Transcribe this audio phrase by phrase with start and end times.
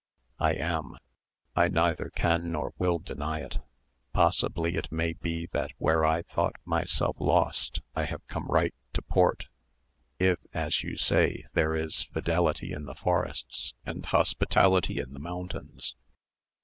[0.39, 0.97] "I am:
[1.55, 3.59] I neither can nor will deny it.
[4.13, 9.03] Possibly it may be that where I thought myself lost I have come right to
[9.03, 9.45] port,
[10.17, 15.93] if, as you say, there is fidelity in the forests, and hospitality in the mountains."